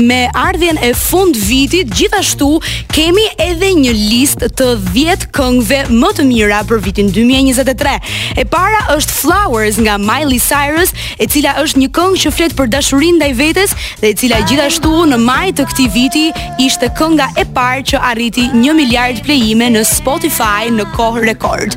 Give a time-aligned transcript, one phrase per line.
[0.00, 2.46] Me ardhjen e fund vitit, gjithashtu
[2.92, 7.92] kemi edhe një list të 10 këngve më të mira për vitin 2023.
[8.40, 12.70] E para është Flowers nga Miley Cyrus, e cila është një këngë që flet për
[12.72, 16.24] dashurinë ndaj vetes dhe e cila gjithashtu në maj të këtij viti
[16.64, 21.76] ishte kënga e parë që arriti 1 miliard plejime në Spotify në kohë rekord.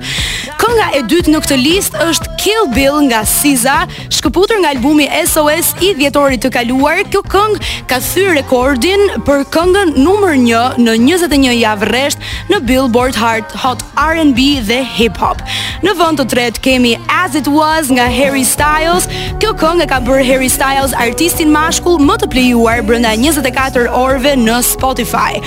[0.61, 3.75] Kënga e dytë në këtë listë është Kill Bill nga SZA,
[4.13, 7.01] shkëputur nga albumi SOS i dhjetorit të kaluar.
[7.11, 13.17] Kjo këngë ka thy rekordin për këngën numër 1 në 21 javë rresht në Billboard
[13.21, 15.41] Hot Hot R&B dhe Hip Hop.
[15.85, 19.07] Në vend të tretë kemi As It Was nga Harry Styles.
[19.41, 24.59] Kjo këngë ka bërë Harry Styles artistin mashkull më të plejuar brenda 24 orëve në
[24.69, 25.41] Spotify.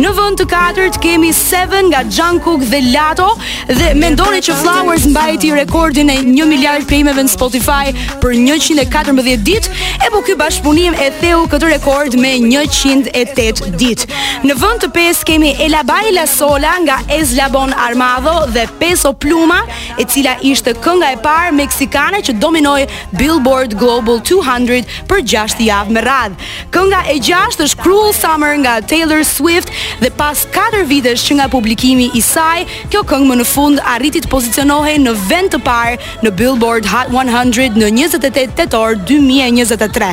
[0.00, 3.32] Në vend të katërt kemi Seven nga Jungkook dhe Lato
[3.70, 7.82] dhe mendoni që Flowers mbajti rekordin e 1 miliard pemeve në Spotify
[8.22, 9.70] për 114 ditë,
[10.04, 14.06] e po ky bashkëpunim e theu këtë rekord rekord me 108 ditë.
[14.44, 19.62] Në vend të pes kemi Elabaj La Sola nga Eslabon Armado dhe Peso Pluma,
[19.98, 22.84] e cila ishte kënga e parë meksikane që dominoi
[23.16, 26.48] Billboard Global 200 për 6 javë me radhë.
[26.74, 31.48] Kënga e 6 është Cruel Summer nga Taylor Swift dhe pas 4 vitesh që nga
[31.52, 36.20] publikimi i saj, kjo këngë më në fund arriti të pozicionohej në vend të parë
[36.26, 40.12] në Billboard Hot 100 në 28 tetor 2023.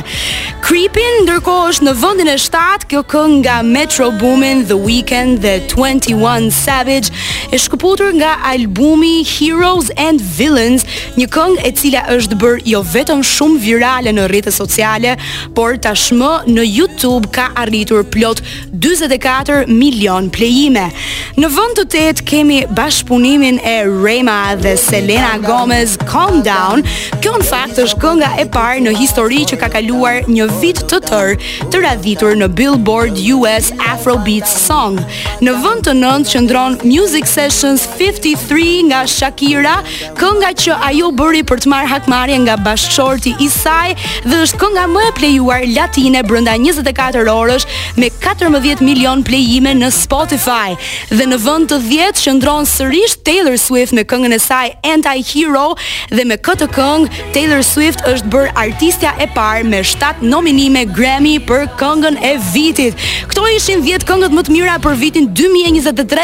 [0.62, 6.50] Creepin ndërkohë në vëndin e 7, kjo këngë nga Metro Boomin, The Weeknd dhe 21
[6.54, 7.08] Savage,
[7.52, 10.84] e shkëputur nga albumi Heroes and Villains,
[11.18, 15.16] një këngë e cila është bërë jo vetëm shumë virale në rrite sociale,
[15.56, 18.44] por tashmë në YouTube ka arritur plot
[18.86, 20.86] 24 milion plejime.
[21.40, 26.86] Në vënd të tet, kemi bashkëpunimin e Rema dhe Selena Gomez, Calm Down,
[27.18, 31.02] kjo në faktë është kënga e parë në histori që ka kaluar një vit të
[31.08, 34.98] tërë të radhitur në Billboard US Afrobeat Song.
[35.42, 39.78] Në vënd të nëndë që ndronë Music Sessions 53 nga Shakira
[40.20, 43.94] kënga që ajo bëri për të marë hakmarje nga bashkëshorti i saj
[44.28, 47.66] dhe është kënga më e plejuar latine brënda 24 orësh
[48.02, 50.76] me 14 milion plejime në Spotify.
[51.16, 55.24] Dhe në vënd të djetë që ndronë sërish Taylor Swift me këngën e saj Anti
[55.32, 55.70] Hero
[56.12, 61.38] dhe me këtë këngë Taylor Swift është bërë artistja e parë me 7 nominime Grammy
[61.40, 62.96] për këngën e vitit
[63.30, 66.22] këto ishin 10 këngët më të mira për vitin 2023